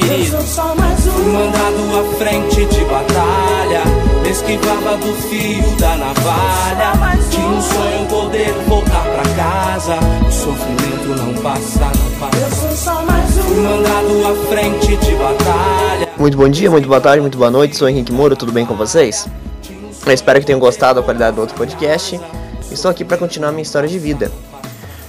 [0.00, 0.36] ferido.
[0.36, 3.82] Fui mandado à frente de batalha,
[4.28, 7.18] esquivava do fio da navalha.
[7.30, 9.98] Tinha um sonho poder voltar pra casa.
[10.26, 13.42] O sofrimento não passa, não passa.
[13.42, 16.08] Fui mandado à frente de batalha.
[16.18, 17.76] Muito bom dia, muito boa tarde, muito boa noite.
[17.76, 19.28] Sou Henrique Moura, tudo bem com vocês?
[20.04, 22.18] Eu espero que tenham gostado da qualidade do outro podcast.
[22.70, 24.30] Estou aqui para continuar minha história de vida.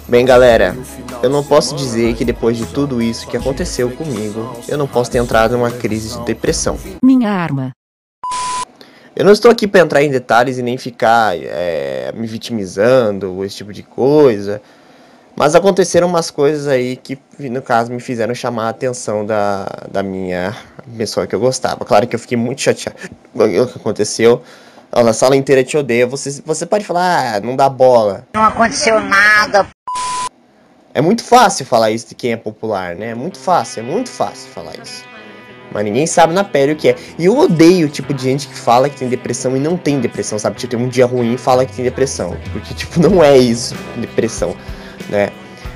[0.08, 0.76] Bem, galera,
[1.24, 5.12] eu não posso dizer que depois de tudo isso que aconteceu comigo, eu não posso
[5.12, 6.78] ter entrado numa crise de depressão.
[7.04, 7.72] Minha arma.
[9.16, 13.58] Eu não estou aqui para entrar em detalhes e nem ficar é, me vitimizando, esse
[13.58, 14.62] tipo de coisa.
[15.36, 20.02] Mas aconteceram umas coisas aí que, no caso, me fizeram chamar a atenção da, da
[20.02, 20.56] minha
[20.98, 21.86] pessoa que eu gostava.
[21.86, 22.98] Claro que eu fiquei muito chateado
[23.34, 24.42] com o que aconteceu.
[24.92, 26.06] A sala inteira te odeia.
[26.08, 28.26] Você, você pode falar, ah, não dá bola.
[28.34, 29.68] Não aconteceu nada.
[30.94, 33.10] É muito fácil falar isso de quem é popular, né?
[33.10, 35.04] É muito fácil, é muito fácil falar isso.
[35.74, 36.96] Mas ninguém sabe na pele o que é.
[37.18, 40.02] E eu odeio o tipo de gente que fala que tem depressão e não tem
[40.02, 40.58] depressão, sabe?
[40.58, 42.36] Tipo, tem um dia ruim e fala que tem depressão.
[42.52, 44.56] Porque, tipo, não é isso, depressão,
[45.10, 45.30] né?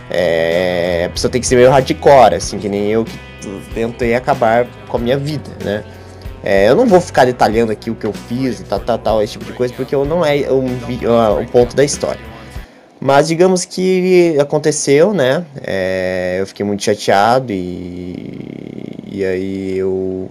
[0.10, 1.06] É...
[1.08, 3.18] A pessoa tem que ser meio hardcore, assim, que nem eu que
[3.74, 5.84] tentei acabar com a minha vida, né?
[6.44, 9.24] É, eu não vou ficar detalhando aqui o que eu fiz e tal, tal, tal,
[9.24, 12.22] esse tipo de coisa, porque não é o um, ponto da história.
[13.06, 15.46] Mas digamos que aconteceu, né?
[15.62, 20.28] É, eu fiquei muito chateado e, e aí eu,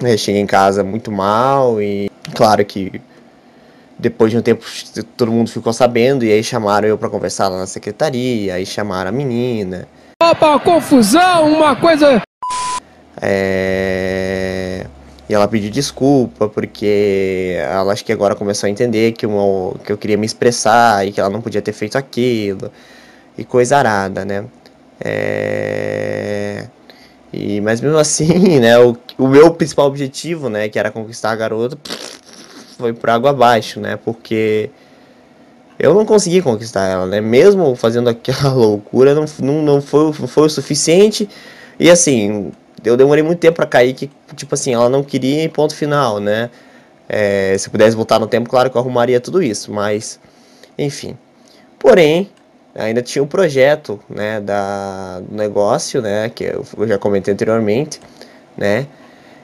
[0.00, 3.02] eu cheguei em casa muito mal e claro que
[3.98, 4.64] depois de um tempo
[5.16, 9.08] todo mundo ficou sabendo e aí chamaram eu para conversar lá na secretaria, aí chamaram
[9.08, 9.88] a menina.
[10.22, 12.22] Opa, confusão, uma coisa.
[13.20, 14.03] É
[15.34, 19.98] ela pediu desculpa porque ela acho que agora começou a entender que eu, que eu
[19.98, 22.70] queria me expressar e que ela não podia ter feito aquilo
[23.36, 24.44] e coisa arada, né?
[25.00, 26.66] É...
[27.32, 31.36] E, mas mesmo assim, né, o, o meu principal objetivo, né, que era conquistar a
[31.36, 31.76] garota,
[32.78, 33.96] foi por água abaixo, né?
[33.96, 34.70] Porque
[35.78, 37.20] eu não consegui conquistar ela, né?
[37.20, 41.28] Mesmo fazendo aquela loucura, não, não, não, foi, não foi o suficiente.
[41.78, 42.52] E assim,
[42.84, 46.50] eu demorei muito tempo para cair que, tipo assim, ela não queria ponto final, né?
[47.08, 50.18] É, se pudesse voltar no tempo, claro que eu arrumaria tudo isso, mas,
[50.78, 51.16] enfim.
[51.78, 52.30] Porém,
[52.74, 57.32] ainda tinha o um projeto, né, da, do negócio, né, que eu, eu já comentei
[57.32, 58.00] anteriormente,
[58.56, 58.86] né?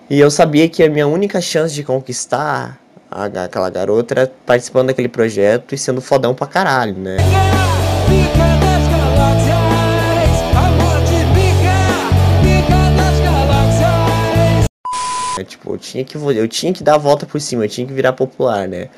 [0.08, 2.80] E eu sabia que a minha única chance de conquistar
[3.10, 7.18] a, aquela garota era participando daquele projeto e sendo fodão pra caralho, né?
[15.40, 15.44] Né?
[15.44, 17.92] Tipo, eu tinha que eu tinha que dar a volta por cima, eu tinha que
[17.92, 18.88] virar popular, né?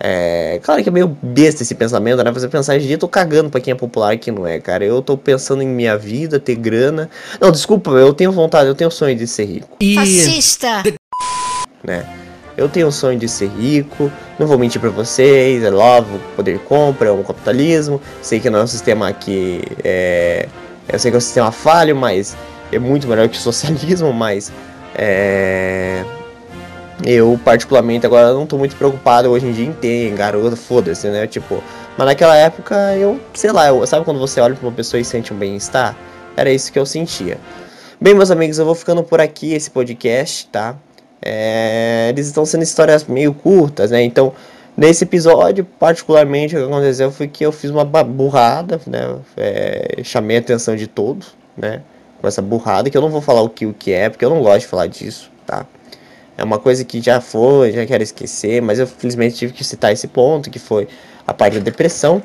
[0.00, 2.30] É, claro que é meio besta esse pensamento, né?
[2.30, 4.84] Você pensar, hoje eu tô cagando pra quem é popular e quem não é, cara.
[4.84, 7.10] Eu tô pensando em minha vida, ter grana.
[7.40, 9.76] Não, desculpa, eu tenho vontade, eu tenho sonho de ser rico.
[9.94, 10.84] Fascista!
[11.82, 12.06] Né?
[12.56, 16.54] Eu tenho o sonho de ser rico, não vou mentir pra vocês, é love, poder
[16.54, 18.00] de compra, é um capitalismo.
[18.20, 20.48] Sei que não é um sistema que é.
[20.88, 22.36] Eu sei que é um sistema falho, mas
[22.72, 24.52] é muito melhor que o socialismo, mas
[24.98, 26.04] é...
[27.06, 31.28] Eu, particularmente, agora não tô muito preocupado hoje em dia em ter garota, foda-se, né?
[31.28, 31.62] Tipo,
[31.96, 35.04] mas naquela época eu, sei lá, eu, sabe quando você olha pra uma pessoa e
[35.04, 35.96] sente um bem-estar?
[36.36, 37.38] Era isso que eu sentia.
[38.00, 40.76] Bem, meus amigos, eu vou ficando por aqui esse podcast, tá?
[41.22, 42.08] É...
[42.10, 44.02] Eles estão sendo histórias meio curtas, né?
[44.02, 44.32] Então,
[44.76, 49.16] nesse episódio, particularmente, o que aconteceu foi que eu fiz uma burrada, né?
[49.36, 50.00] É...
[50.02, 51.82] Chamei a atenção de todos, né?
[52.20, 54.30] Com essa burrada, que eu não vou falar o que o que é, porque eu
[54.30, 55.66] não gosto de falar disso, tá?
[56.36, 59.92] É uma coisa que já foi, já quero esquecer, mas eu felizmente tive que citar
[59.92, 60.86] esse ponto, que foi
[61.26, 62.22] a parte da depressão.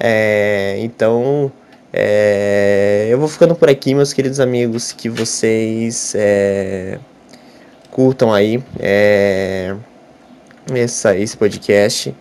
[0.00, 1.52] É, então,
[1.92, 6.98] é, eu vou ficando por aqui, meus queridos amigos, que vocês é,
[7.92, 9.76] curtam aí é,
[10.74, 12.12] essa, esse podcast.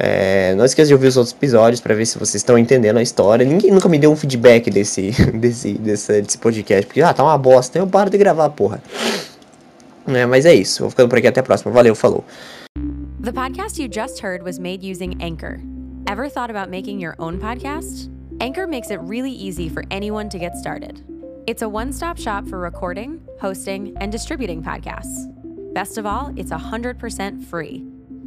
[0.00, 3.02] É, não esqueça de ouvir os outros episódios para ver se vocês estão entendendo a
[3.02, 3.44] história.
[3.44, 7.36] Ninguém nunca me deu um feedback desse, desse, desse, desse podcast, porque ah, tá uma
[7.36, 8.80] bosta, eu paro de gravar, porra.
[10.06, 11.72] É, mas é isso, vou ficando por aqui até a próxima.
[11.72, 12.24] Valeu, falou.
[13.20, 15.58] The podcast you just heard was made using Anchor.
[16.06, 18.08] Ever thought about making your own podcast?
[18.40, 21.02] Anchor makes it really easy for anyone to get started.
[21.48, 25.26] It's a one stop shop for recording, hosting, and distributing podcasts.
[25.74, 27.84] Best of all, it's 100% free.